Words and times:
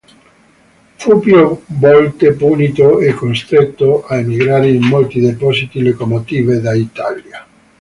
Fu 0.95 1.19
più 1.19 1.61
volte 1.67 2.31
punito 2.31 2.97
e 3.01 3.13
costretto 3.13 4.03
a 4.07 4.17
emigrare 4.17 4.67
in 4.71 4.81
molti 4.85 5.19
depositi 5.19 5.79
locomotive 5.83 6.59
d'Italia. 6.59 7.45